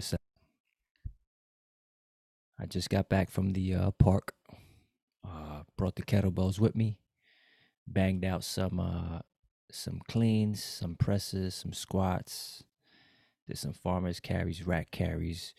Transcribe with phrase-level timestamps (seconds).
[0.00, 0.16] It's, uh,
[2.58, 4.32] I just got back from the uh, park.
[5.22, 6.96] Uh, brought the kettlebells with me.
[7.86, 9.18] Banged out some uh,
[9.70, 12.64] some cleans, some presses, some squats.
[13.46, 15.52] Did some farmers carries, rack carries,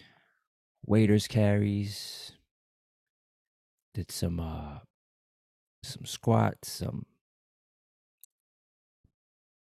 [0.83, 2.31] waiters carries.
[3.93, 4.79] Did some uh,
[5.83, 7.05] some squats, some.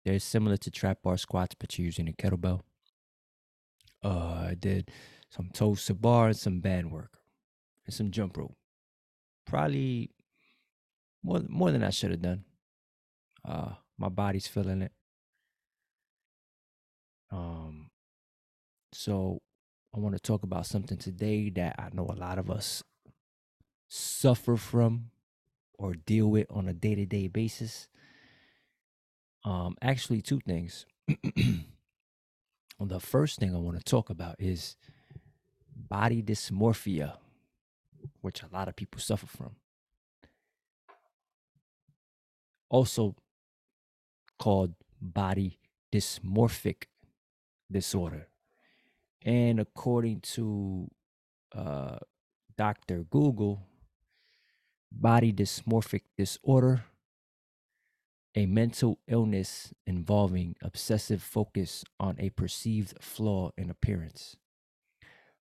[0.07, 2.63] They're similar to trap bar squats, but you're using a kettlebell.
[4.03, 4.91] Uh, I did
[5.31, 7.19] some toes to bar and some band work
[7.87, 8.57] and some jump rope.
[9.47, 10.11] Probably
[11.23, 12.45] more more than I should have done.
[13.47, 14.93] Uh, my body's feeling it.
[17.31, 17.91] Um,
[18.93, 19.41] so
[19.95, 22.83] I want to talk about something today that I know a lot of us
[23.89, 25.11] suffer from
[25.79, 27.89] or deal with on a day to day basis.
[29.45, 30.87] Um, actually, two things.
[32.89, 34.77] the first thing I want to talk about is
[35.77, 37.17] body dysmorphia,
[38.21, 39.57] which a lot of people suffer from.
[42.69, 43.17] Also
[44.39, 45.59] called body
[45.93, 46.85] dysmorphic
[47.71, 48.29] disorder.
[49.23, 50.91] And according to
[51.55, 51.99] uh,
[52.57, 53.05] Dr.
[53.05, 53.67] Google,
[54.91, 56.85] body dysmorphic disorder
[58.35, 64.37] a mental illness involving obsessive focus on a perceived flaw in appearance.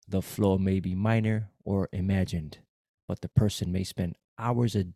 [0.07, 2.59] The flaw may be minor or imagined,
[3.07, 4.87] but the person may spend hours a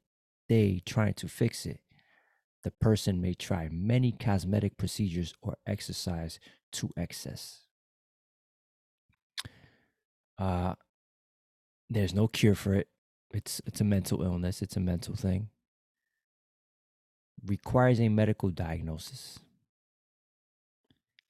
[0.48, 1.80] day trying to fix it.
[2.62, 6.38] The person may try many cosmetic procedures or exercise
[6.72, 7.62] to excess.
[10.38, 10.74] Uh,
[11.90, 12.88] there's no cure for it.
[13.34, 14.62] It's it's a mental illness.
[14.62, 15.48] It's a mental thing
[17.46, 19.40] requires a medical diagnosis,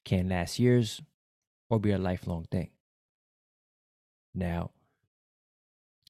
[0.05, 1.01] can last years
[1.71, 2.71] or be a lifelong thing.
[4.35, 4.71] Now,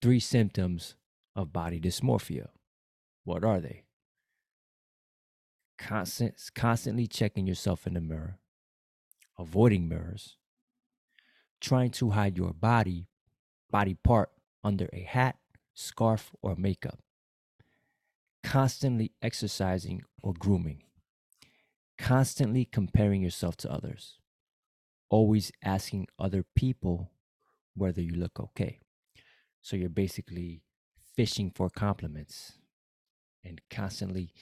[0.00, 0.96] three symptoms
[1.36, 2.48] of body dysmorphia.
[3.24, 3.84] What are they?
[5.78, 8.38] Constant, constantly checking yourself in the mirror,
[9.38, 10.36] avoiding mirrors,
[11.60, 13.08] trying to hide your body,
[13.70, 14.30] body part
[14.62, 15.36] under a hat,
[15.74, 17.00] scarf, or makeup,
[18.42, 20.82] constantly exercising or grooming,
[21.98, 24.18] constantly comparing yourself to others,
[25.10, 27.10] always asking other people
[27.74, 28.80] whether you look okay.
[29.60, 30.62] So you're basically
[31.14, 32.52] fishing for compliments
[33.44, 34.32] and constantly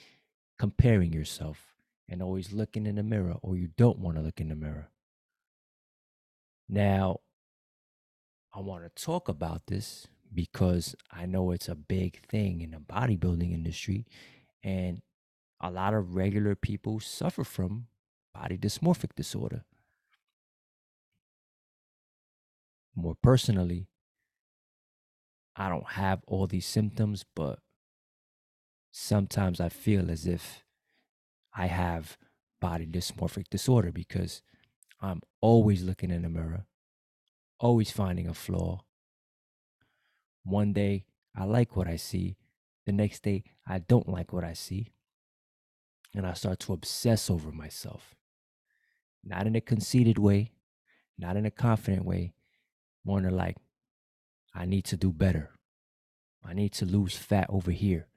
[0.57, 1.75] comparing yourself
[2.09, 4.89] and always looking in the mirror, or you don't want to look in the mirror.
[6.67, 7.19] Now,
[8.53, 12.77] I want to talk about this because I know it's a big thing in the
[12.77, 14.05] bodybuilding industry.
[14.63, 15.01] And
[15.59, 17.87] a lot of regular people suffer from
[18.33, 19.63] body dysmorphic disorder.
[22.95, 23.87] More personally,
[25.55, 27.59] I don't have all these symptoms, but
[28.91, 30.63] sometimes I feel as if
[31.53, 32.17] I have
[32.59, 34.41] body dysmorphic disorder because
[35.01, 36.65] I'm always looking in the mirror,
[37.59, 38.83] always finding a flaw,
[40.43, 42.37] one day I like what I see,
[42.85, 44.91] the next day I don't like what I see.
[46.13, 48.15] And I start to obsess over myself.
[49.23, 50.51] Not in a conceited way,
[51.17, 52.33] not in a confident way,
[53.05, 53.57] more in a like,
[54.53, 55.51] I need to do better.
[56.43, 58.07] I need to lose fat over here.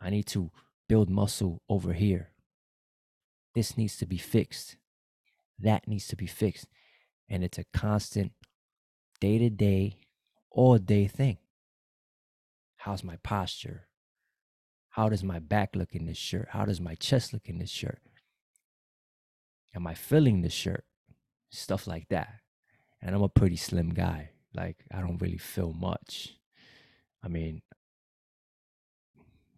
[0.00, 0.50] I need to
[0.88, 2.30] build muscle over here.
[3.54, 4.76] This needs to be fixed.
[5.58, 6.66] That needs to be fixed.
[7.28, 8.32] And it's a constant
[9.20, 9.96] day to day
[10.56, 11.36] all day thing.
[12.78, 13.88] How's my posture?
[14.88, 16.48] How does my back look in this shirt?
[16.52, 18.00] How does my chest look in this shirt?
[19.74, 20.84] Am I filling the shirt?
[21.50, 22.40] Stuff like that.
[23.02, 24.30] And I'm a pretty slim guy.
[24.54, 26.38] Like, I don't really feel much.
[27.22, 27.60] I mean,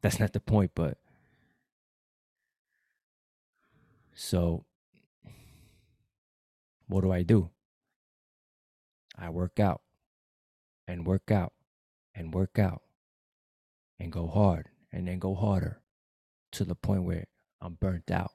[0.02, 0.98] that's not the point, but
[4.16, 4.64] so
[6.88, 7.50] what do I do?
[9.16, 9.82] I work out
[10.88, 11.52] and work out
[12.14, 12.82] and work out
[14.00, 15.82] and go hard and then go harder
[16.52, 17.26] to the point where
[17.60, 18.32] I'm burnt out.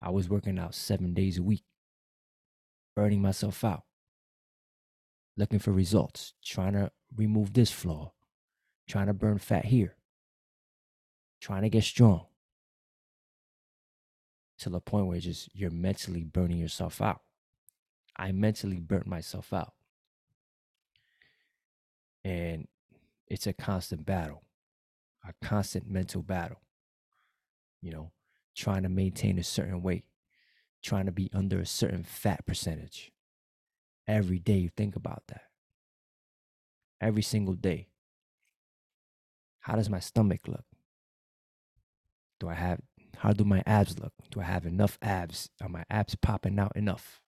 [0.00, 1.64] I was working out seven days a week,
[2.96, 3.84] burning myself out,
[5.36, 8.12] looking for results, trying to remove this flaw,
[8.88, 9.96] trying to burn fat here,
[11.40, 12.26] trying to get strong.
[14.60, 17.20] To the point where just you're mentally burning yourself out.
[18.16, 19.72] I mentally burnt myself out.
[22.24, 22.68] And
[23.26, 24.42] it's a constant battle,
[25.26, 26.60] a constant mental battle.
[27.80, 28.12] You know,
[28.54, 30.04] trying to maintain a certain weight,
[30.82, 33.10] trying to be under a certain fat percentage.
[34.06, 35.44] Every day you think about that.
[37.00, 37.88] Every single day.
[39.60, 40.64] How does my stomach look?
[42.38, 42.80] Do I have
[43.18, 44.14] how do my abs look?
[44.30, 45.50] Do I have enough abs?
[45.62, 47.20] Are my abs popping out enough?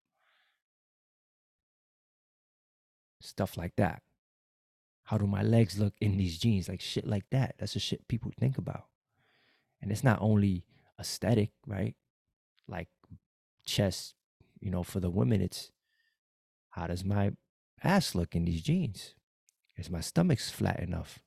[3.20, 4.02] Stuff like that.
[5.04, 6.68] How do my legs look in these jeans?
[6.68, 7.56] Like shit like that.
[7.58, 8.84] That's the shit people think about.
[9.80, 10.64] And it's not only
[10.98, 11.94] aesthetic, right?
[12.68, 12.88] Like
[13.66, 14.14] chest,
[14.60, 15.72] you know, for the women, it's
[16.70, 17.32] how does my
[17.82, 19.14] ass look in these jeans?
[19.76, 21.18] Is my stomach's flat enough?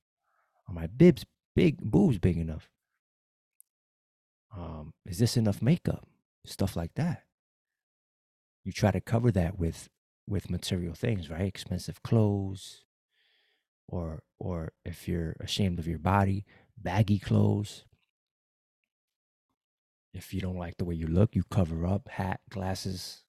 [0.68, 1.26] Are my bibs
[1.56, 2.70] big, boobs big enough?
[4.56, 6.08] Um, is this enough makeup?
[6.46, 7.24] Stuff like that.
[8.64, 9.90] You try to cover that with
[10.28, 11.42] with material things, right?
[11.42, 12.85] Expensive clothes,
[13.88, 16.46] or or if you're ashamed of your body,
[16.78, 17.86] baggy clothes.
[20.14, 23.24] If you don't like the way you look, you cover up, hat, glasses.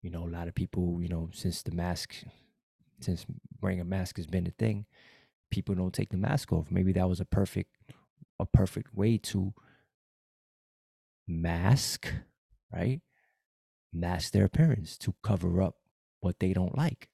[0.00, 2.14] You know, a lot of people, you know, since the mask,
[3.00, 3.26] since
[3.60, 4.86] wearing a mask has been a thing,
[5.50, 6.70] people don't take the mask off.
[6.70, 7.70] Maybe that was a perfect,
[8.38, 9.54] a perfect way to
[11.26, 12.12] mask,
[12.72, 13.00] right?
[13.92, 15.76] Mask their appearance to cover up
[16.20, 17.08] what they don't like.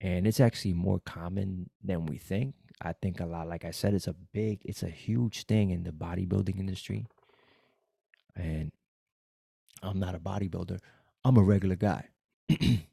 [0.00, 2.54] And it's actually more common than we think.
[2.80, 5.82] I think a lot, like I said, it's a big, it's a huge thing in
[5.82, 7.06] the bodybuilding industry.
[8.36, 8.70] And
[9.82, 10.78] I'm not a bodybuilder,
[11.24, 12.08] I'm a regular guy.
[12.50, 12.84] I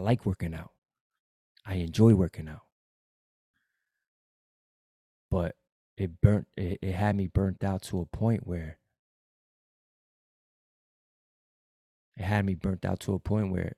[0.00, 0.72] like working out,
[1.64, 2.62] I enjoy working out.
[5.30, 5.54] But
[5.96, 8.78] it burnt it, it had me burnt out to a point where
[12.16, 13.76] it had me burnt out to a point where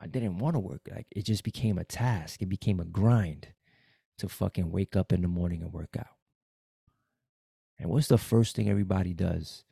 [0.00, 0.82] I didn't want to work.
[0.90, 2.42] Like it just became a task.
[2.42, 3.48] It became a grind
[4.18, 6.16] to fucking wake up in the morning and work out.
[7.78, 9.64] And what's the first thing everybody does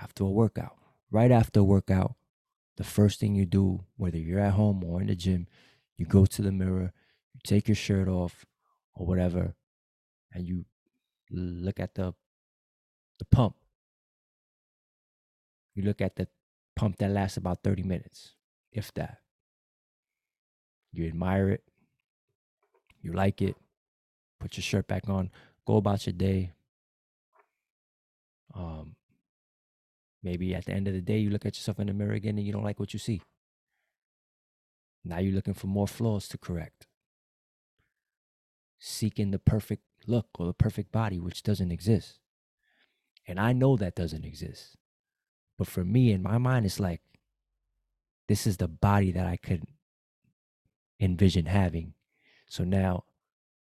[0.00, 0.76] after a workout?
[1.10, 2.14] Right after a workout,
[2.76, 5.46] the first thing you do, whether you're at home or in the gym,
[5.96, 6.92] you go to the mirror,
[7.32, 8.44] you take your shirt off
[8.94, 9.54] or whatever,
[10.32, 10.66] and you
[11.30, 12.14] look at the
[13.18, 13.56] the pump.
[15.74, 16.28] You look at the
[16.74, 18.34] pump that lasts about 30 minutes,
[18.72, 19.20] if that.
[20.92, 21.62] You admire it.
[23.02, 23.56] You like it.
[24.40, 25.30] Put your shirt back on.
[25.66, 26.52] Go about your day.
[28.54, 28.96] Um,
[30.22, 32.38] maybe at the end of the day, you look at yourself in the mirror again
[32.38, 33.22] and you don't like what you see.
[35.04, 36.86] Now you're looking for more flaws to correct.
[38.78, 42.18] Seeking the perfect look or the perfect body, which doesn't exist.
[43.26, 44.76] And I know that doesn't exist.
[45.58, 47.00] But for me, in my mind, it's like,
[48.28, 49.64] this is the body that I could
[51.00, 51.94] envision having.
[52.48, 53.04] So now,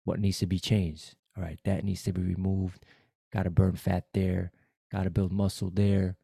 [0.03, 1.15] what needs to be changed?
[1.35, 2.85] All right, that needs to be removed.
[3.33, 4.51] Got to burn fat there.
[4.91, 6.17] Got to build muscle there.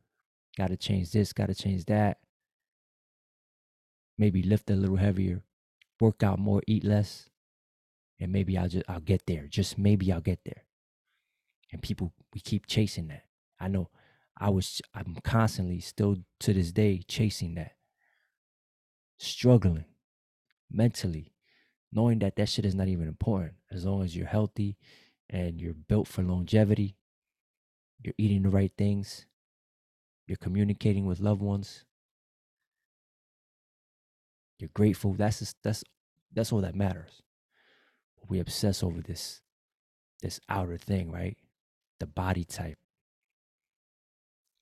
[0.57, 1.33] Got to change this.
[1.33, 2.19] Got to change that.
[4.17, 5.43] Maybe lift a little heavier.
[5.99, 6.61] Work out more.
[6.67, 7.29] Eat less
[8.23, 9.47] and maybe I'll just I'll get there.
[9.47, 10.63] Just maybe I'll get there.
[11.71, 13.25] And people we keep chasing that.
[13.59, 13.89] I know
[14.37, 17.73] I was I'm constantly still to this day chasing that.
[19.17, 19.85] Struggling
[20.73, 21.31] mentally,
[21.91, 24.77] knowing that that shit is not even important as long as you're healthy
[25.29, 26.95] and you're built for longevity.
[28.01, 29.25] You're eating the right things.
[30.27, 31.85] You're communicating with loved ones.
[34.59, 35.13] You're grateful.
[35.13, 35.83] That's just, that's
[36.33, 37.21] that's all that matters
[38.29, 39.41] we obsess over this
[40.21, 41.37] this outer thing, right?
[41.99, 42.77] The body type.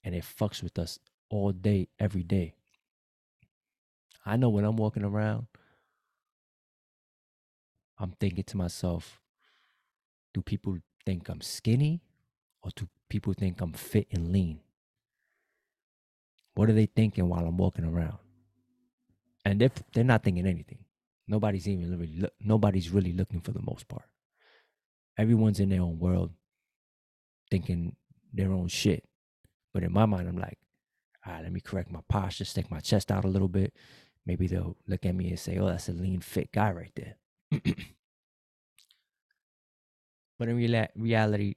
[0.04, 0.98] And it fucks with us
[1.30, 2.56] all day, every day.
[4.26, 5.46] I know when I'm walking around,
[8.02, 9.22] I'm thinking to myself,
[10.34, 12.02] do people think I'm skinny
[12.64, 14.60] or do people think I'm fit and lean?
[16.56, 18.18] What are they thinking while I'm walking around?
[19.46, 20.80] And if they're not thinking anything,
[21.32, 24.04] Nobody's even really look, nobody's really looking for the most part.
[25.18, 26.32] Everyone's in their own world,
[27.50, 27.96] thinking
[28.34, 29.06] their own shit.
[29.74, 30.58] But in my mind, I'm like,
[31.26, 33.74] all right, let me correct my posture, stick my chest out a little bit.
[34.26, 37.16] Maybe they'll look at me and say, oh, that's a lean, fit guy right there.
[40.40, 41.56] but in real- reality,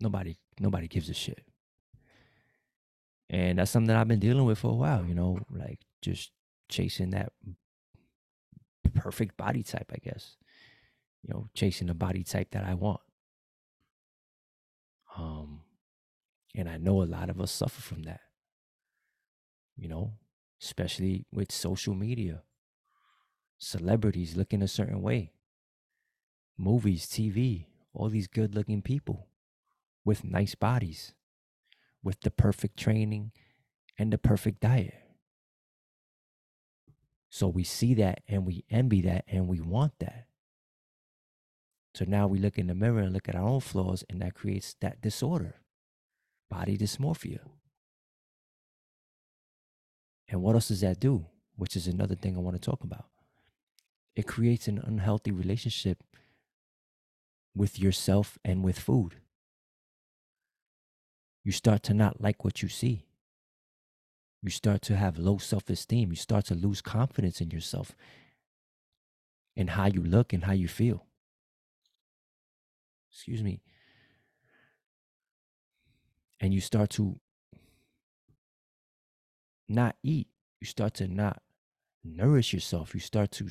[0.00, 1.44] nobody nobody gives a shit.
[3.28, 6.32] And that's something I've been dealing with for a while, you know, like just
[6.68, 7.32] chasing that
[8.94, 10.36] perfect body type, I guess.
[11.22, 13.00] You know, chasing the body type that I want.
[15.16, 15.60] Um,
[16.54, 18.20] and I know a lot of us suffer from that.
[19.76, 20.12] You know,
[20.60, 22.42] especially with social media,
[23.62, 25.32] celebrities looking a certain way,
[26.58, 29.28] movies, TV, all these good looking people
[30.04, 31.14] with nice bodies,
[32.02, 33.30] with the perfect training,
[33.96, 34.94] and the perfect diet.
[37.30, 40.26] So we see that and we envy that and we want that.
[41.94, 44.34] So now we look in the mirror and look at our own flaws, and that
[44.34, 45.56] creates that disorder,
[46.50, 47.40] body dysmorphia.
[50.28, 51.26] And what else does that do?
[51.56, 53.11] Which is another thing I want to talk about.
[54.14, 56.02] It creates an unhealthy relationship
[57.54, 59.16] with yourself and with food.
[61.44, 63.06] You start to not like what you see.
[64.42, 66.10] You start to have low self esteem.
[66.10, 67.94] You start to lose confidence in yourself
[69.56, 71.06] and how you look and how you feel.
[73.10, 73.62] Excuse me.
[76.40, 77.20] And you start to
[79.68, 80.28] not eat.
[80.60, 81.42] You start to not
[82.02, 82.94] nourish yourself.
[82.94, 83.48] You start to,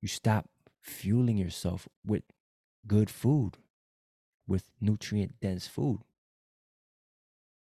[0.00, 0.48] you stop
[0.80, 2.22] fueling yourself with
[2.86, 3.52] good food,
[4.46, 6.00] with nutrient dense food.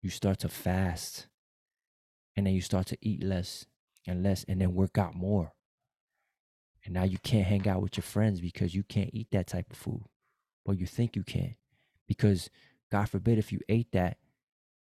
[0.02, 1.26] You start to fast
[2.36, 3.66] and then you start to eat less
[4.06, 5.52] and less and then work out more.
[6.84, 9.70] And now you can't hang out with your friends because you can't eat that type
[9.70, 10.04] of food.
[10.64, 11.56] But you think you can.
[12.06, 12.48] Because
[12.92, 14.18] God forbid if you ate that,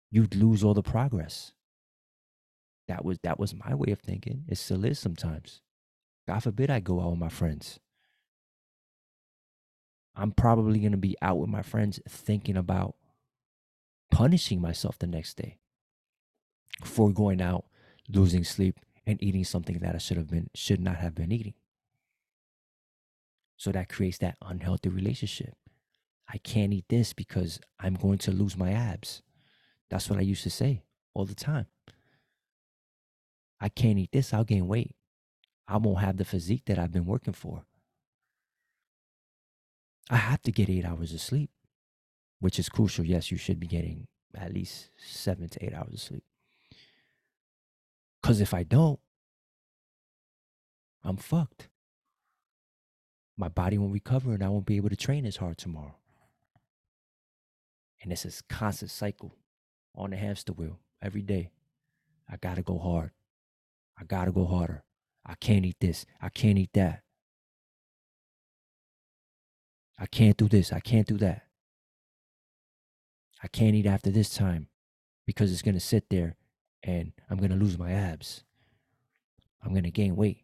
[0.10, 1.52] you'd lose all the progress.
[2.88, 4.46] That was that was my way of thinking.
[4.48, 5.62] It still is sometimes.
[6.32, 7.78] God forbid I go out with my friends.
[10.16, 12.96] I'm probably gonna be out with my friends thinking about
[14.12, 15.58] punishing myself the next day
[16.86, 17.66] for going out,
[18.08, 21.56] losing sleep, and eating something that I should have been should not have been eating.
[23.58, 25.56] So that creates that unhealthy relationship.
[26.30, 29.22] I can't eat this because I'm going to lose my abs.
[29.90, 30.84] That's what I used to say
[31.14, 31.66] all the time.
[33.60, 34.96] I can't eat this, I'll gain weight.
[35.72, 37.64] I won't have the physique that I've been working for.
[40.10, 41.50] I have to get eight hours of sleep,
[42.42, 43.06] which is crucial.
[43.06, 46.24] Yes, you should be getting at least seven to eight hours of sleep.
[48.22, 49.00] Because if I don't,
[51.06, 51.70] I'm fucked.
[53.38, 55.96] My body won't recover and I won't be able to train as hard tomorrow.
[58.04, 59.38] And it's a constant cycle
[59.96, 61.52] on the hamster wheel every day.
[62.30, 63.12] I gotta go hard.
[63.98, 64.84] I gotta go harder.
[65.26, 66.06] I can't eat this.
[66.22, 67.02] I can't eat that.
[70.00, 70.74] I can't do this.
[70.74, 71.44] I can't do that.
[73.44, 74.68] I can't eat after this time
[75.26, 76.36] because it's gonna sit there
[76.84, 78.44] and I'm going to lose my abs.
[79.64, 80.44] I'm going to gain weight.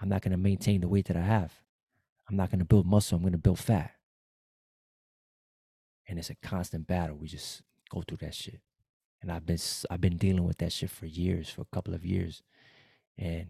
[0.00, 1.52] I'm not going to maintain the weight that I have.
[2.28, 3.16] I'm not going to build muscle.
[3.16, 3.92] I'm going to build fat.
[6.08, 7.16] And it's a constant battle.
[7.16, 8.60] We just go through that shit.
[9.22, 9.58] And I've been
[9.88, 12.42] I've been dealing with that shit for years, for a couple of years.
[13.16, 13.48] And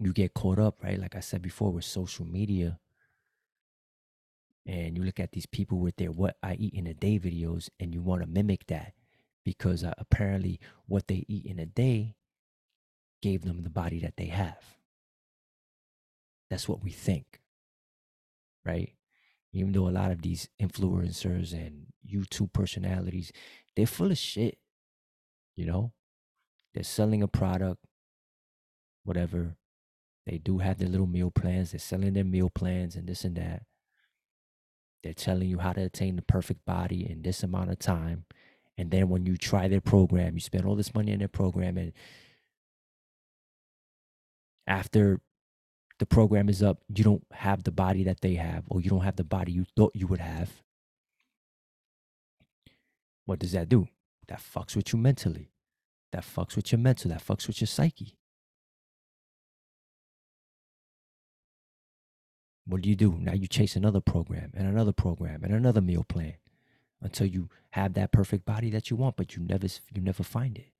[0.00, 1.00] you get caught up, right?
[1.00, 2.78] Like I said before, with social media.
[4.66, 7.70] And you look at these people with their what I eat in a day videos
[7.80, 8.92] and you want to mimic that
[9.44, 12.16] because uh, apparently what they eat in a day
[13.22, 14.62] gave them the body that they have.
[16.50, 17.40] That's what we think,
[18.64, 18.92] right?
[19.52, 23.32] Even though a lot of these influencers and YouTube personalities,
[23.74, 24.58] they're full of shit,
[25.56, 25.92] you know?
[26.74, 27.82] They're selling a product,
[29.04, 29.56] whatever.
[30.28, 31.70] They do have their little meal plans.
[31.70, 33.62] They're selling their meal plans and this and that.
[35.02, 38.26] They're telling you how to attain the perfect body in this amount of time.
[38.76, 41.78] And then when you try their program, you spend all this money on their program,
[41.78, 41.92] and
[44.66, 45.20] after
[45.98, 49.04] the program is up, you don't have the body that they have, or you don't
[49.04, 50.62] have the body you thought you would have.
[53.24, 53.88] What does that do?
[54.28, 55.52] That fucks with you mentally.
[56.12, 57.10] That fucks with your mental.
[57.10, 58.17] That fucks with your psyche.
[62.68, 63.16] What do you do?
[63.18, 66.34] Now you chase another program and another program and another meal plan
[67.00, 70.58] until you have that perfect body that you want, but you never you never find
[70.58, 70.70] it.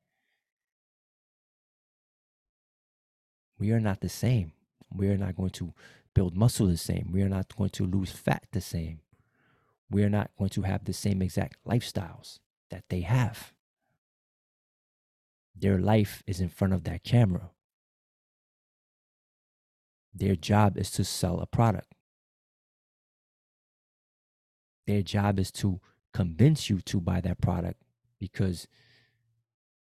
[3.59, 4.53] We are not the same.
[4.95, 5.73] We are not going to
[6.15, 7.09] build muscle the same.
[7.11, 9.01] We are not going to lose fat the same.
[9.91, 12.39] We are not going to have the same exact lifestyles
[12.71, 13.55] that they have.
[15.57, 17.51] Their life is in front of that camera.
[20.15, 21.93] Their job is to sell a product.
[24.87, 25.81] Their job is to
[26.15, 27.83] convince you to buy that product
[28.19, 28.67] because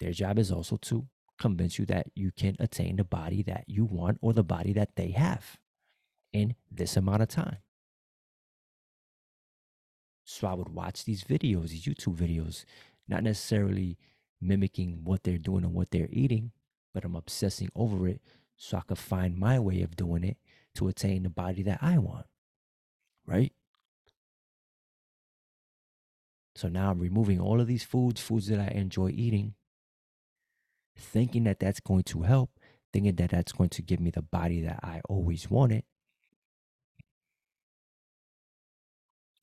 [0.00, 1.06] their job is also to
[1.38, 4.96] convince you that you can attain the body that you want or the body that
[4.96, 5.56] they have
[6.32, 7.58] in this amount of time.
[10.24, 12.64] So I would watch these videos, these YouTube videos,
[13.08, 13.96] not necessarily
[14.40, 16.52] mimicking what they're doing and what they're eating,
[16.92, 18.20] but I'm obsessing over it
[18.58, 20.36] so I could find my way of doing it
[20.74, 22.26] to attain the body that I want.
[23.24, 23.52] Right?
[26.56, 29.54] So now I'm removing all of these foods, foods that I enjoy eating,
[30.96, 32.50] thinking that that's going to help,
[32.92, 35.84] thinking that that's going to give me the body that I always wanted.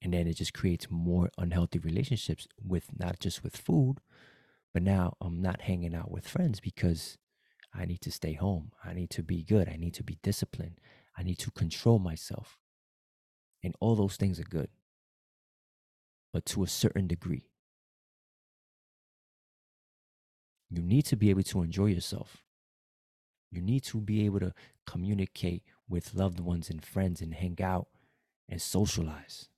[0.02, 4.00] And then it just creates more unhealthy relationships with not just with food,
[4.74, 7.18] but now I'm not hanging out with friends because
[7.78, 8.72] I need to stay home.
[8.84, 9.68] I need to be good.
[9.68, 10.80] I need to be disciplined.
[11.18, 12.58] I need to control myself.
[13.64, 14.70] And all those things are good,
[16.32, 17.50] but to a certain degree.
[20.70, 22.44] You need to be able to enjoy yourself.
[23.52, 24.54] You need to be able to
[24.86, 27.88] communicate with loved ones and friends and hang out
[28.50, 29.50] and socialize.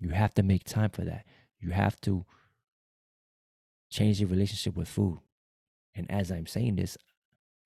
[0.00, 1.24] You have to make time for that.
[1.60, 2.24] You have to
[3.90, 5.20] change your relationship with food.
[5.98, 6.96] And as I'm saying this,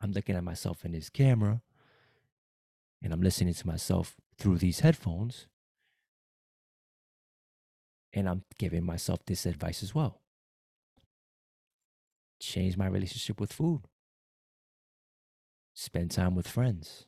[0.01, 1.61] I'm looking at myself in this camera
[3.03, 5.49] and I'm listening to myself through these headphones.
[8.15, 10.23] And I'm giving myself this advice as well.
[12.41, 13.83] Change my relationship with food.
[15.75, 17.05] Spend time with friends.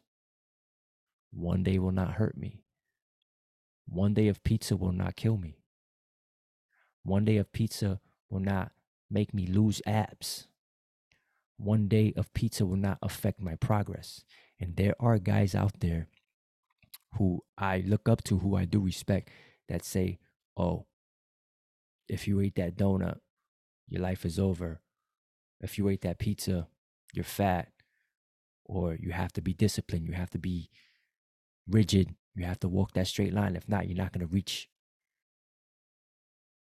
[1.33, 2.65] One day will not hurt me.
[3.87, 5.57] One day of pizza will not kill me.
[7.03, 8.73] One day of pizza will not
[9.11, 10.49] make me lose abs.
[11.57, 14.25] One day of pizza will not affect my progress.
[14.61, 16.09] And there are guys out there
[17.17, 19.31] who I look up to, who I do respect,
[19.69, 20.19] that say,
[20.57, 20.87] oh,
[22.09, 23.19] if you ate that donut,
[23.89, 24.81] your life is over.
[25.61, 26.69] If you ate that pizza,
[27.13, 27.69] you're fat.
[28.65, 30.07] Or you have to be disciplined.
[30.07, 30.71] You have to be
[31.69, 32.15] rigid.
[32.35, 33.57] You have to walk that straight line.
[33.57, 34.69] If not, you're not going to reach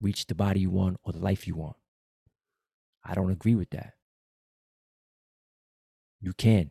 [0.01, 1.77] reach the body you want or the life you want.
[3.05, 3.95] I don't agree with that.
[6.23, 6.71] You can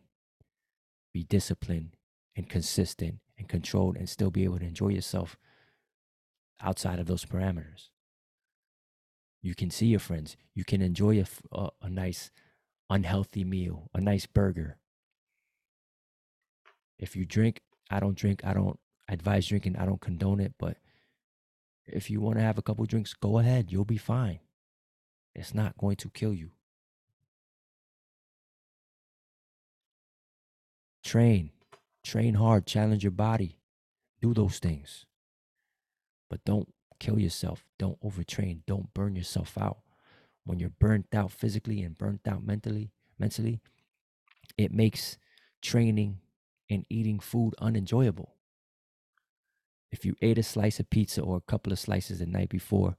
[1.13, 1.97] be disciplined
[2.37, 5.37] and consistent and controlled and still be able to enjoy yourself
[6.61, 7.89] outside of those parameters.
[9.41, 10.37] You can see your friends.
[10.55, 12.31] You can enjoy a, a, a nice,
[12.89, 14.77] unhealthy meal, a nice burger.
[16.97, 17.59] If you drink,
[17.89, 18.45] I don't drink.
[18.45, 19.75] I don't advise drinking.
[19.75, 20.53] I don't condone it.
[20.57, 20.77] But
[21.85, 23.69] if you want to have a couple drinks, go ahead.
[23.69, 24.39] You'll be fine.
[25.35, 26.51] It's not going to kill you.
[31.03, 31.51] Train,
[32.03, 33.57] train hard, challenge your body,
[34.21, 35.05] do those things.
[36.29, 37.65] But don't kill yourself.
[37.79, 38.59] Don't overtrain.
[38.67, 39.79] Don't burn yourself out.
[40.45, 43.59] When you're burnt out physically and burnt out mentally, mentally,
[44.57, 45.17] it makes
[45.61, 46.19] training
[46.69, 48.35] and eating food unenjoyable.
[49.91, 52.95] If you ate a slice of pizza or a couple of slices the night before,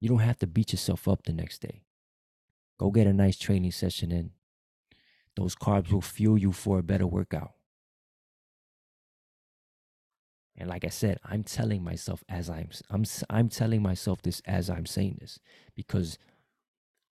[0.00, 1.82] you don't have to beat yourself up the next day.
[2.78, 4.30] Go get a nice training session in.
[5.38, 7.52] Those carbs will fuel you for a better workout.
[10.56, 14.68] And like I said, I'm telling myself as I'm I'm I'm telling myself this as
[14.68, 15.38] I'm saying this
[15.76, 16.18] because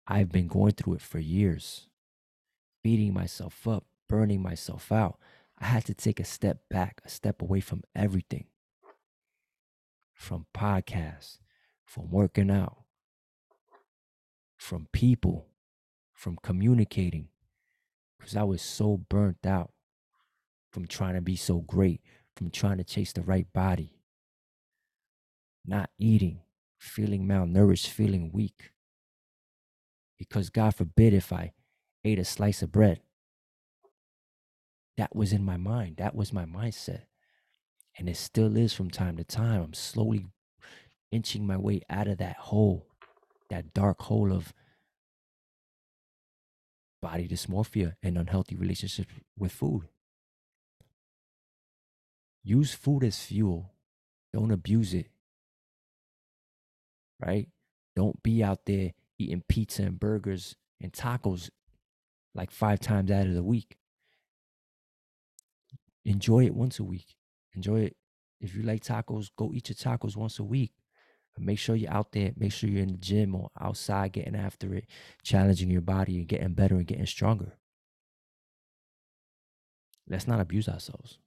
[0.06, 1.86] I've been going through it for years.
[2.82, 5.18] Beating myself up, burning myself out.
[5.58, 8.46] I had to take a step back, a step away from everything.
[10.14, 11.40] From podcasts,
[11.84, 12.84] from working out,
[14.56, 15.48] from people,
[16.14, 17.28] from communicating,
[18.24, 19.70] because I was so burnt out
[20.72, 22.00] from trying to be so great,
[22.34, 23.98] from trying to chase the right body,
[25.66, 26.40] not eating,
[26.78, 28.70] feeling malnourished, feeling weak.
[30.18, 31.52] Because God forbid if I
[32.02, 33.02] ate a slice of bread.
[34.96, 35.98] That was in my mind.
[35.98, 37.02] That was my mindset.
[37.98, 39.60] And it still is from time to time.
[39.60, 40.28] I'm slowly
[41.12, 42.86] inching my way out of that hole,
[43.50, 44.54] that dark hole of
[47.04, 49.82] body dysmorphia and unhealthy relationships with food.
[52.42, 53.74] Use food as fuel.
[54.32, 55.10] Don't abuse it.
[57.20, 57.48] Right?
[57.94, 61.50] Don't be out there eating pizza and burgers and tacos
[62.34, 63.76] like five times out of the week.
[66.06, 67.16] Enjoy it once a week.
[67.54, 67.96] Enjoy it.
[68.40, 70.72] If you like tacos, go eat your tacos once a week.
[71.38, 72.32] Make sure you're out there.
[72.36, 74.86] Make sure you're in the gym or outside getting after it,
[75.22, 77.52] challenging your body and getting better and getting stronger.
[80.08, 81.18] Let's not abuse ourselves.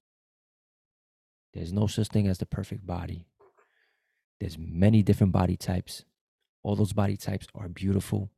[1.54, 3.28] There's no such thing as the perfect body.
[4.40, 6.06] There's many different body types.
[6.64, 8.30] All those body types are beautiful.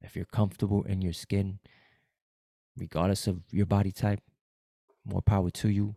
[0.00, 1.58] If you're comfortable in your skin,
[2.76, 4.20] regardless of your body type,
[5.04, 5.96] more power to you.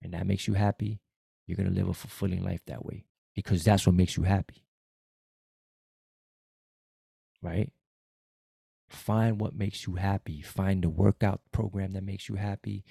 [0.00, 1.00] And that makes you happy.
[1.46, 4.64] You're going to live a fulfilling life that way because that's what makes you happy.
[7.42, 7.70] Right?
[8.88, 10.42] Find what makes you happy.
[10.42, 12.84] Find the workout program that makes you happy.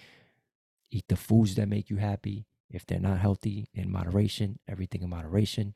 [0.90, 2.48] Eat the foods that make you happy.
[2.70, 5.76] If they're not healthy, in moderation, everything in moderation.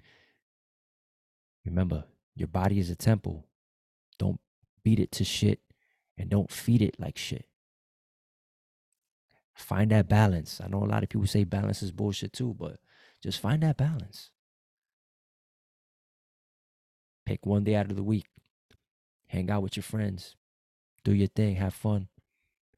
[1.65, 3.47] Remember, your body is a temple.
[4.17, 4.39] Don't
[4.83, 5.59] beat it to shit
[6.17, 7.45] and don't feed it like shit.
[9.53, 10.59] Find that balance.
[10.63, 12.77] I know a lot of people say balance is bullshit too, but
[13.23, 14.31] just find that balance.
[17.25, 18.27] Pick one day out of the week.
[19.27, 20.35] Hang out with your friends.
[21.03, 21.55] Do your thing.
[21.55, 22.07] Have fun.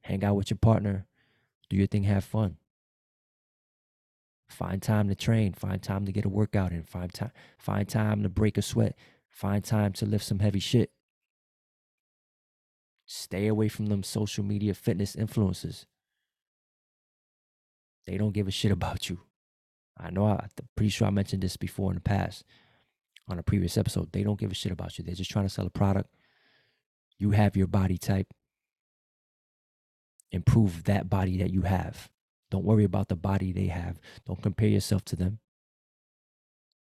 [0.02, 1.06] Hang out with your partner.
[1.70, 2.04] Do your thing.
[2.04, 2.58] Have fun.
[4.50, 5.54] Find time to train.
[5.54, 6.84] Find time to get a workout in.
[6.84, 7.32] Find time.
[7.58, 8.96] Find time to break a sweat.
[9.30, 10.92] Find time to lift some heavy shit.
[13.06, 15.86] Stay away from them social media fitness influencers.
[18.06, 19.20] They don't give a shit about you.
[19.98, 22.44] I know I, am pretty sure I mentioned this before in the past
[23.28, 24.12] on a previous episode.
[24.12, 25.04] They don't give a shit about you.
[25.04, 26.10] They're just trying to sell a product.
[27.18, 28.34] You have your body type.
[30.32, 32.10] Improve that body that you have.
[32.50, 34.00] Don't worry about the body they have.
[34.26, 35.40] Don't compare yourself to them.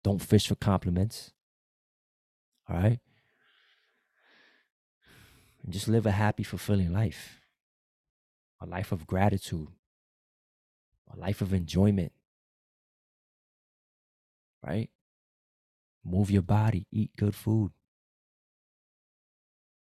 [0.03, 1.31] Don't fish for compliments.
[2.69, 2.99] All right?
[5.63, 7.41] And just live a happy, fulfilling life.
[8.61, 9.67] A life of gratitude.
[11.13, 12.11] A life of enjoyment.
[14.65, 14.89] Right?
[16.03, 17.71] Move your body, eat good food.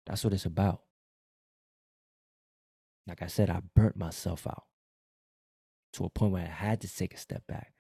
[0.06, 0.82] That's what it's about.
[3.08, 4.64] Like I said, I burnt myself out
[5.94, 7.74] to a point where I had to take a step back.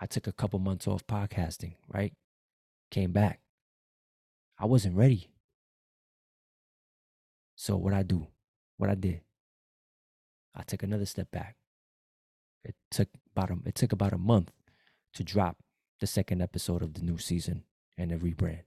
[0.00, 2.14] I took a couple months off podcasting, right?
[2.90, 3.40] Came back.
[4.58, 5.30] I wasn't ready.
[7.56, 8.26] So what I do,
[8.78, 9.20] what I did,
[10.54, 11.56] I took another step back.
[12.64, 14.50] It took about a, it took about a month
[15.14, 15.58] to drop
[16.00, 17.64] the second episode of the new season
[17.96, 18.62] and the rebrand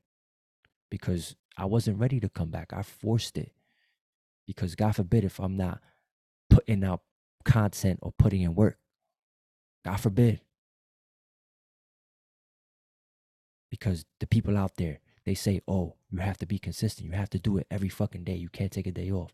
[0.89, 2.71] because I wasn't ready to come back.
[2.71, 3.51] I forced it
[4.45, 5.81] because God forbid if I'm not
[6.49, 7.01] putting out
[7.43, 8.77] content or putting in work.
[9.83, 10.41] God forbid.
[13.69, 17.07] Because the people out there, they say, oh, you have to be consistent.
[17.07, 18.35] You have to do it every fucking day.
[18.35, 19.31] You can't take a day off.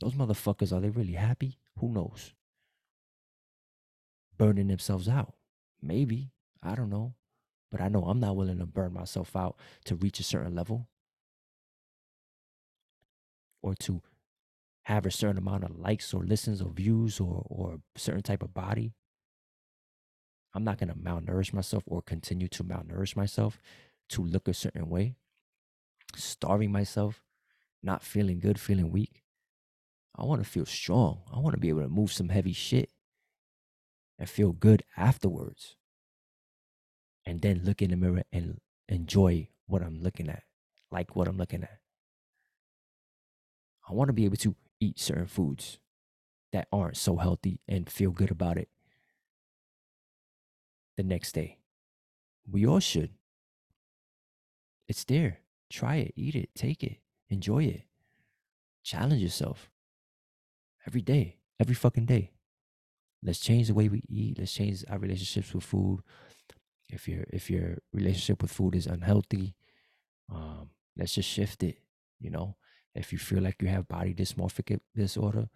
[0.00, 1.58] Those motherfuckers, are they really happy?
[1.78, 2.32] Who knows?
[4.38, 5.34] Burning themselves out.
[5.84, 6.30] Maybe.
[6.62, 7.14] I don't know.
[7.70, 10.88] But I know I'm not willing to burn myself out to reach a certain level
[13.62, 14.00] or to
[14.84, 18.42] have a certain amount of likes or listens or views or or a certain type
[18.42, 18.94] of body.
[20.54, 23.58] I'm not going to malnourish myself or continue to malnourish myself
[24.10, 25.16] to look a certain way,
[26.14, 27.24] starving myself,
[27.82, 29.24] not feeling good, feeling weak.
[30.16, 31.22] I want to feel strong.
[31.34, 32.90] I want to be able to move some heavy shit
[34.18, 35.76] and feel good afterwards.
[37.26, 40.42] And then look in the mirror and enjoy what I'm looking at,
[40.90, 41.78] like what I'm looking at.
[43.88, 45.78] I want to be able to eat certain foods
[46.52, 48.68] that aren't so healthy and feel good about it
[50.96, 51.58] the next day.
[52.50, 53.10] We all should.
[54.86, 55.38] It's there.
[55.70, 56.98] Try it, eat it, take it,
[57.28, 57.82] enjoy it.
[58.82, 59.70] Challenge yourself
[60.86, 62.33] every day, every fucking day.
[63.24, 64.38] Let's change the way we eat.
[64.38, 66.00] Let's change our relationships with food.
[66.90, 69.54] If your if your relationship with food is unhealthy,
[70.32, 71.78] um, let's just shift it.
[72.20, 72.56] You know,
[72.94, 75.48] if you feel like you have body dysmorphic disorder,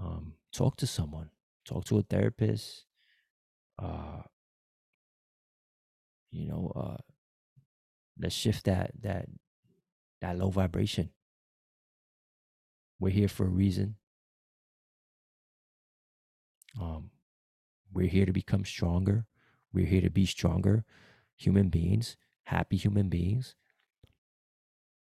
[0.00, 1.30] um, talk to someone.
[1.66, 2.84] Talk to a therapist.
[3.78, 4.22] Uh,
[6.30, 6.96] you know, uh,
[8.18, 9.26] let's shift that that
[10.20, 11.10] that low vibration.
[13.00, 13.96] We're here for a reason.
[16.78, 17.10] Um,
[17.92, 19.24] we're here to become stronger.
[19.72, 20.84] We're here to be stronger
[21.40, 23.54] human beings, happy human beings.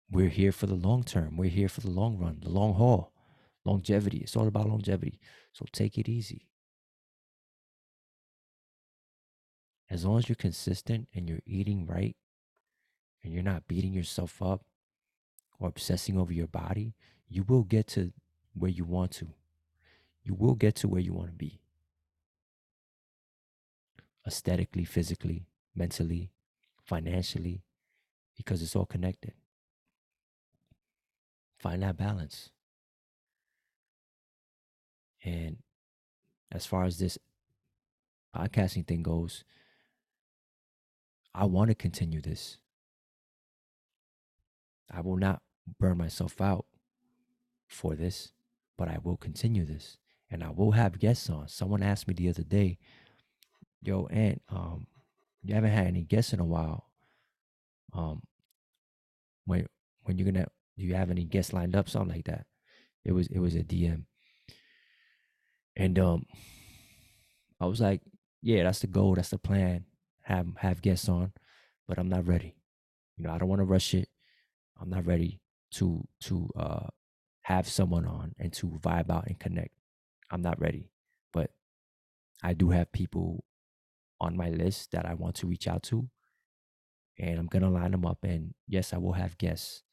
[0.10, 1.36] We're here for the long term.
[1.36, 3.12] We're here for the long run, the long haul,
[3.66, 4.20] longevity.
[4.20, 5.20] It's all about longevity.
[5.52, 6.48] So take it easy.
[9.90, 12.16] As long as you're consistent and you're eating right
[13.24, 14.62] and you're not beating yourself up
[15.60, 16.94] or obsessing over your body,
[17.28, 18.14] you will get to
[18.54, 19.30] where you want to.
[20.24, 21.60] You will get to where you want to be.
[24.26, 26.32] Aesthetically, physically, mentally,
[26.84, 27.64] financially,
[28.38, 29.34] because it's all connected.
[31.60, 32.50] Find that balance.
[35.24, 35.58] And
[36.52, 37.18] as far as this
[38.36, 39.44] podcasting thing goes,
[41.34, 42.58] I want to continue this.
[44.92, 45.42] I will not
[45.80, 46.66] burn myself out
[47.68, 48.34] for this,
[48.78, 49.98] but I will continue this.
[50.32, 51.50] And I will have guests on.
[51.50, 52.78] Someone asked me the other day,
[53.82, 54.88] yo, Ant, um,
[55.44, 56.86] you haven't had any guests in a while.
[57.94, 58.24] Um,
[59.46, 59.68] when
[60.04, 61.90] when you're gonna do you have any guests lined up?
[61.90, 62.46] Something like that.
[63.04, 64.06] It was it was a DM.
[65.76, 66.26] And um
[67.60, 68.02] I was like,
[68.42, 69.86] yeah, that's the goal, that's the plan.
[70.24, 71.34] Have have guests on,
[71.88, 72.56] but I'm not ready.
[73.18, 74.08] You know, I don't want to rush it.
[74.80, 75.42] I'm not ready
[75.72, 76.88] to to uh
[77.42, 79.74] have someone on and to vibe out and connect.
[80.32, 80.90] I'm not ready.
[81.34, 81.52] But
[82.42, 83.44] I do have people
[84.20, 86.10] on my list that I want to reach out to.
[87.20, 88.20] And I'm gonna line them up.
[88.24, 89.84] And yes, I will have guests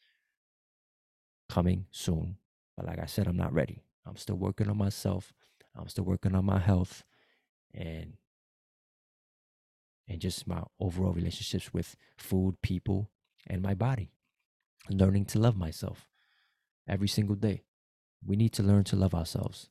[1.48, 2.36] coming soon.
[2.76, 3.82] But like I said, I'm not ready.
[4.06, 5.34] I'm still working on myself.
[5.76, 7.04] I'm still working on my health
[7.74, 8.14] and
[10.08, 13.10] and just my overall relationships with food, people,
[13.46, 14.10] and my body.
[14.88, 16.08] Learning to love myself
[16.88, 17.62] every single day.
[18.24, 19.68] We need to learn to love ourselves.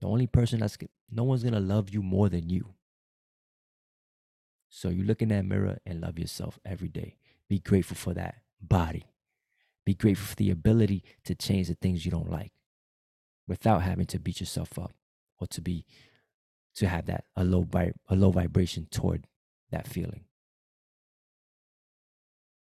[0.00, 0.76] The only person that's
[1.10, 2.74] no one's gonna love you more than you.
[4.68, 7.16] So you look in that mirror and love yourself every day.
[7.48, 9.06] Be grateful for that body.
[9.84, 12.52] Be grateful for the ability to change the things you don't like
[13.46, 14.92] without having to beat yourself up
[15.38, 15.84] or to be
[16.74, 17.66] to have that a low
[18.08, 19.26] a low vibration toward
[19.70, 20.24] that feeling.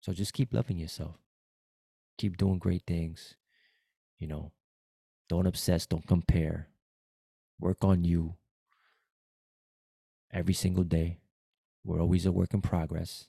[0.01, 1.17] So just keep loving yourself.
[2.19, 3.37] Keep doing great things.
[4.19, 4.53] You know,
[5.29, 6.69] don't obsess, don't compare.
[7.59, 8.35] Work on you
[10.33, 11.19] every single day.
[11.85, 13.29] We're always a work in progress.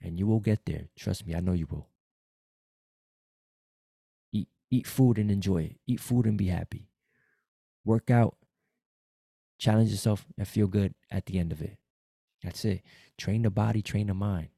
[0.00, 0.88] And you will get there.
[0.96, 1.88] Trust me, I know you will.
[4.32, 5.76] Eat eat food and enjoy it.
[5.86, 6.88] Eat food and be happy.
[7.84, 8.36] Work out
[9.58, 11.78] challenge yourself and feel good at the end of it.
[12.42, 12.82] That's it.
[13.16, 14.48] Train the body, train the mind.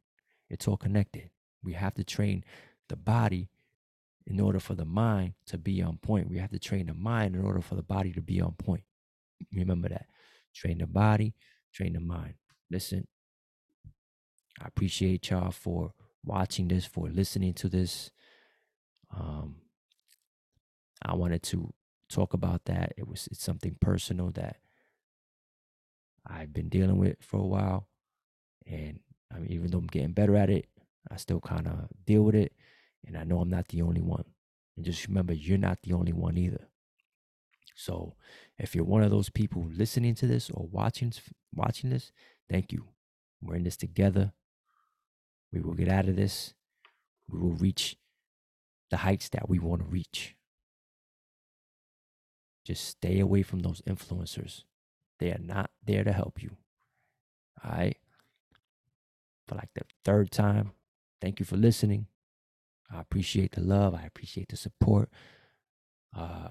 [0.49, 1.31] It's all connected.
[1.63, 2.45] We have to train
[2.89, 3.49] the body
[4.27, 6.29] in order for the mind to be on point.
[6.31, 8.83] We have to train the mind in order for the body to be on point.
[9.53, 10.07] Remember that.
[10.55, 11.35] Train the body,
[11.73, 12.35] train the mind.
[12.71, 13.07] Listen,
[14.61, 15.93] I appreciate y'all for
[16.25, 18.11] watching this, for listening to this.
[19.17, 19.57] Um,
[21.03, 21.73] I wanted to
[22.09, 22.93] talk about that.
[22.97, 24.57] It was it's something personal that
[26.27, 27.89] I've been dealing with for a while.
[28.67, 29.01] And
[29.35, 30.67] I mean, even though I'm getting better at it,
[31.11, 32.53] I still kind of deal with it.
[33.07, 34.25] And I know I'm not the only one.
[34.77, 36.69] And just remember, you're not the only one either.
[37.75, 38.15] So
[38.59, 41.13] if you're one of those people listening to this or watching
[41.55, 42.13] watching this,
[42.49, 42.85] thank you.
[43.43, 44.33] We're in this together.
[45.53, 46.55] We will get out of this.
[47.29, 47.97] We will reach
[48.91, 50.37] the heights that we want to reach.
[52.67, 54.65] Just stay away from those influencers.
[55.19, 56.57] They are not there to help you.
[57.65, 57.97] All right.
[59.49, 60.73] For like the third time,
[61.21, 62.07] thank you for listening.
[62.93, 63.95] I appreciate the love.
[63.95, 65.11] I appreciate the support.
[66.17, 66.49] Uh,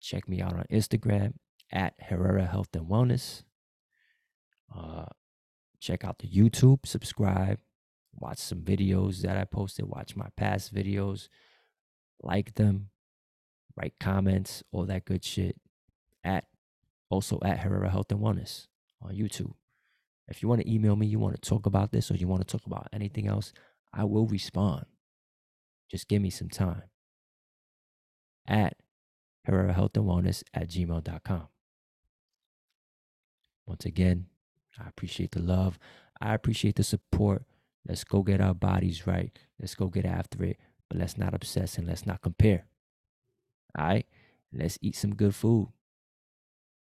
[0.00, 1.34] check me out on Instagram
[1.72, 3.42] at Herrera Health and Wellness.
[4.74, 5.06] Uh,
[5.80, 7.58] check out the YouTube, subscribe,
[8.14, 11.28] watch some videos that I posted, watch my past videos,
[12.22, 12.90] like them,
[13.76, 15.56] write comments, all that good shit
[16.24, 16.44] at
[17.10, 18.66] also at Herrera Health and Wellness
[19.00, 19.54] on YouTube.
[20.28, 22.46] If you want to email me, you want to talk about this, or you want
[22.46, 23.54] to talk about anything else,
[23.94, 24.84] I will respond.
[25.90, 26.82] Just give me some time.
[28.46, 28.76] At
[29.44, 31.48] Herrera Health and Wellness at gmail.com.
[33.66, 34.26] Once again,
[34.78, 35.78] I appreciate the love.
[36.20, 37.44] I appreciate the support.
[37.86, 39.36] Let's go get our bodies right.
[39.60, 40.58] Let's go get after it.
[40.88, 42.66] But let's not obsess and let's not compare.
[43.78, 44.06] All right?
[44.52, 45.68] Let's eat some good food.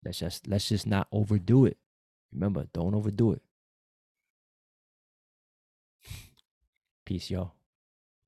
[0.04, 1.76] Let's just let's just not overdo it.
[2.32, 3.42] Remember, don't overdo it.
[7.04, 7.57] Peace, y'all.